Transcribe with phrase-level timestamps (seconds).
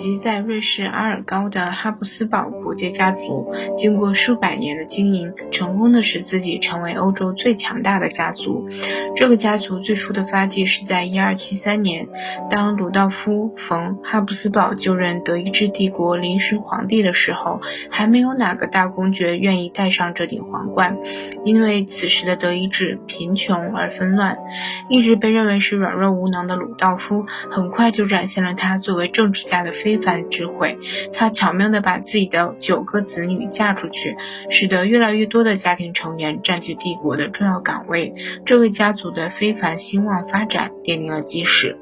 [0.00, 8.66] 及在瑞士阿尔高的哈布斯堡国界家族，经过数百年的经营，成功的使自己成为欧洲最强大的家族。
[9.14, 12.08] 这个家族最初的发迹是在1273年，
[12.48, 20.96] 当鲁道夫·冯·哈布斯堡就任德意志帝国临时皇帝的时候，还没有哪个大公爵愿意戴上这顶皇冠，
[21.44, 24.38] 因为此时的德意志贫穷而纷乱。
[24.88, 30.78] 一直被认为是软弱无能的鲁道夫，很快就展现了他作为政治家的非非凡智慧。
[31.12, 34.16] 他巧妙地把自己的九个子女嫁出去，
[34.48, 38.14] 使得越来越多的家庭成员占据帝国的重要岗位。
[38.44, 41.76] 这为家族的非凡兴旺发展奠定了基石。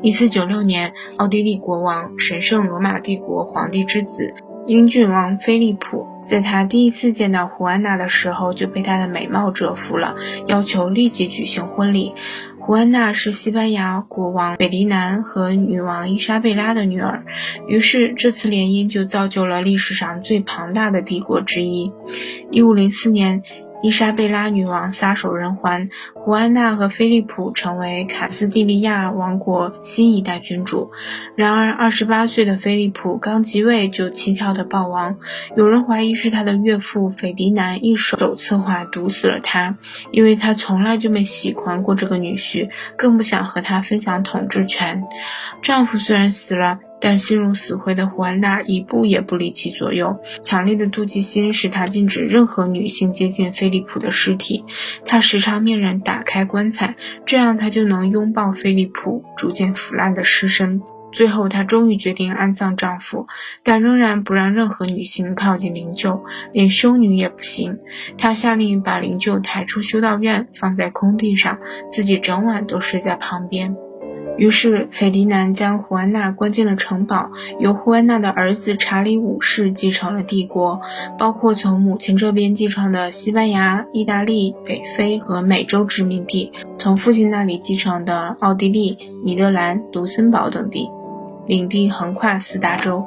[0.00, 4.34] 一四九六年，奥地利国王、神圣罗马帝国皇帝之子
[4.66, 10.14] 英俊王菲利普，在他第一次见到胡安娜的时候，就被她的美貌折服了，
[10.46, 12.14] 要求立即举行婚礼。
[12.64, 17.24] 胡安娜是西班牙国王斐迪南和女王伊莎贝拉的女儿，
[17.66, 21.92] 于是这次联姻就造就了历史上最庞大的帝国之一。
[22.52, 23.42] 一五零四年。
[23.82, 30.92] 伊莎贝拉女王撒手人寰，胡安娜和菲利普成为卡斯蒂利亚王国新一代君主。
[31.34, 35.18] 然而，二十八岁的菲利普刚即位就蹊跷的暴亡，
[35.56, 39.76] 有人怀疑是他的岳父斐迪南一手策划毒死了他，
[40.12, 45.02] 因为他从来就没喜欢过这个女婿，更不想和他分享统治权。
[45.60, 46.78] 丈夫虽然死了。
[47.02, 54.64] 但心如死灰的胡安娜一步也不离其左右，强烈的妒忌心使她禁止任何女性接近菲利普的尸体。
[55.04, 56.94] 她时常命人打开棺材，
[57.26, 60.80] 这样她就能拥抱菲利普逐渐腐烂的尸身。
[61.12, 63.26] 最后，她终于决定安葬丈夫，
[63.62, 67.80] 但仍然不让任何女性靠近灵柩，连修女也不行。
[68.16, 71.58] 她下令把灵柩抬出修道院，放在空地上，
[71.90, 73.76] 自己整晚都睡在旁边。
[74.38, 77.30] 于是，斐迪南将胡安娜关进了城堡，
[77.60, 80.80] 由胡安娜的儿子查理五世继承了帝国，
[81.18, 90.88] 包括从母亲这边继承的西班牙、意大利、北非和美洲殖民地，从父亲那里继承的奥地利、尼德兰、卢森堡等地，
[91.46, 93.04] 领地横跨四大洲。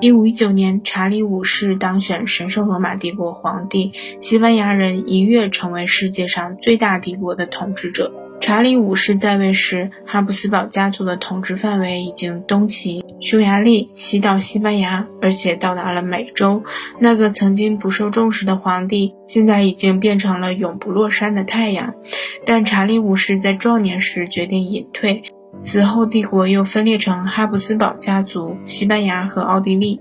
[0.00, 8.12] 一五一九年，查理五世当选神圣罗马帝国皇帝，西班牙人一跃成为世界上最大帝国的统治者。
[8.42, 16.64] 查理五世在位时，哈布斯堡家族的统治范围已经东起匈牙利，西到西班牙，而且到达了美洲。
[16.98, 21.94] 那个曾经不受重视的皇帝，现在已经变成了永不落山的太阳。
[22.44, 25.22] 但查理五世在壮年时决定隐退，
[25.60, 30.00] 此后帝国又分裂成哈布斯堡家族、西班牙和奥地利。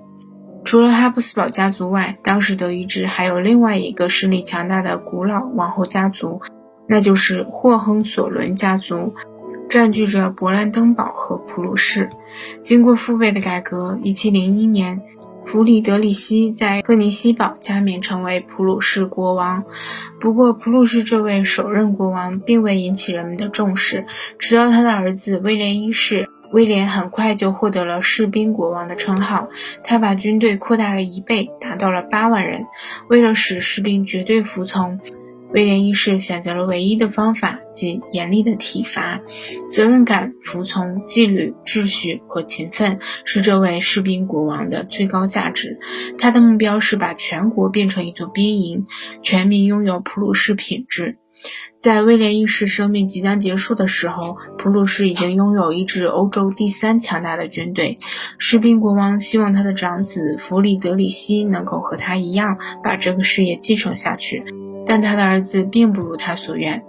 [0.66, 6.42] 除了哈布斯堡家族外，当时德意志还有另外一个势力强大的古老王侯家族。
[6.92, 9.16] 那就是霍亨索伦家族，
[9.70, 12.10] 占据着勃兰登堡和普鲁士。
[12.60, 15.02] 经过父辈的改革，1701年，
[15.46, 19.64] 弗里德里希在赫尼西堡加冕成为普鲁士国王。
[20.20, 24.06] 不过，普鲁士这位首任国王并未引起人们的重视，
[24.38, 26.28] 直到他的儿子威廉一世。
[26.52, 29.48] 威廉很快就获得了士兵国王的称号，
[29.86, 32.66] 他把军队扩大了一倍，达到了八万人。
[33.08, 35.00] 为了使士兵绝对服从。
[35.54, 39.20] 威廉一世选择了唯一的方法，即严厉的体罚。
[39.70, 45.78] 责任感、服从、纪律、秩序和勤奋是这位士兵国王的最高价值。
[46.18, 48.86] 他的目标是把全国变成一座兵营，
[49.22, 51.18] 全民拥有普鲁士品质。
[51.78, 57.98] 在威廉一世生命即将结束的时候，普鲁士已经拥有一支欧洲第三强大的军队。
[58.38, 64.44] 士兵国王希望他的长子弗里德里希能够和他一样，把这个事业继承下去。
[64.92, 66.84] 但他的儿子并不如他所愿。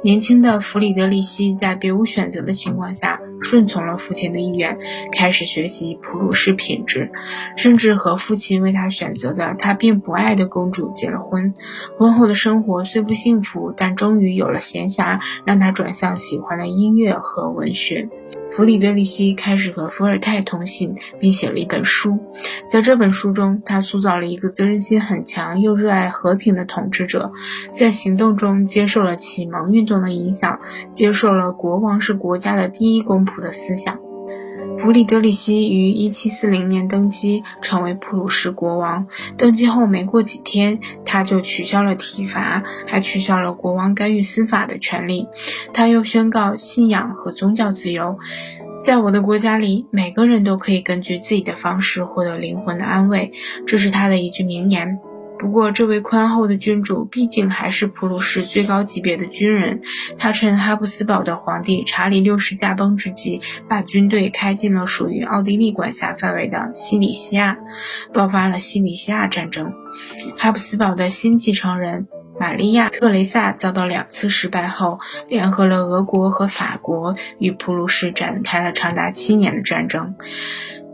[0.00, 4.78] 年轻的弗里德里希在别无选择的情况下，顺从了父亲的意愿，
[5.10, 7.10] 开始学习普鲁士品质，
[7.56, 11.52] 甚至和父亲为他选择的他并不爱的公主结了婚。
[11.98, 18.08] 婚后的生活虽不幸福，但终于有了闲暇，让他转向喜欢的音乐和文学。
[18.50, 22.18] 弗里德里希开始和伏尔泰通信，并写了一本书。
[22.68, 27.30] 在这本书中，他塑造了一个责任心很强又热爱和平的统治者，
[27.70, 30.58] 在行动中接受了启蒙运动的影响，
[30.92, 33.98] 接受了国王是国家的第一公仆的思想。
[34.80, 39.06] 弗里德里希于1740年登基，成为普鲁士国王。
[39.36, 45.26] 登基后没过几天，他就取消了体罚，还取消了国王干预司法的权利。
[45.72, 48.18] 他又宣告信仰和宗教自由。
[48.84, 53.32] 在我的国家里，每个人都可以根据自己的方式获得灵魂的安慰，
[53.66, 55.00] 这是他的一句名言。
[55.38, 59.82] 不过，这位宽厚的君主毕竟还是普鲁士最高级别的军人。
[60.18, 67.56] 他趁哈布斯堡的皇帝查理六世驾崩之际，把军队开进了属于奥地利管辖范围的西里西亚，
[68.12, 69.72] 爆发了西里西亚战争。
[70.36, 72.08] 哈布斯堡的新继承人
[72.40, 74.98] 玛利亚·特蕾萨遭到两次失败后，
[75.28, 80.16] 联合了俄国和法国，与普鲁士展开了长达七年的战争。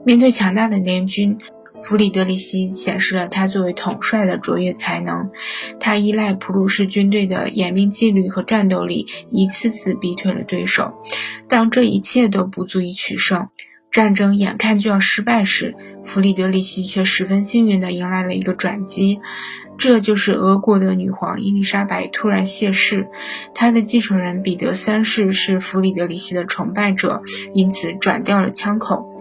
[0.07, 1.39] 面对强大的联军，
[1.85, 5.31] 弗里德里希显示了他作为统帅的卓越才能。
[5.79, 10.95] 他依赖普鲁士军队的严明纪律和战斗力，一次次逼退了对手。
[11.49, 13.49] 当这一切都不足以取胜，
[13.91, 19.21] 战争眼看就要失败时，弗里德里希却十分幸运地迎来了一个转机。
[19.77, 23.09] 这就是俄国的女皇伊丽莎白突然谢世，
[23.55, 27.23] 她的继承人彼得三世是弗里德里希的崇拜者，
[27.55, 29.19] 因此转掉了枪口。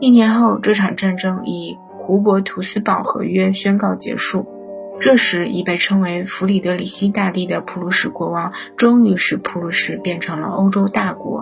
[0.00, 1.78] 一年后，这场战争以
[2.12, 4.46] 胡伯图斯堡合约宣告结束。
[5.00, 11.41] 这时，已被称为弗里德里希大帝的普鲁士国王，终于使普鲁士变成了欧洲大国。